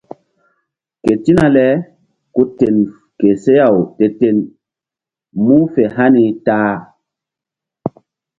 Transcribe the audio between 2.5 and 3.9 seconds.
ten ke seh-aw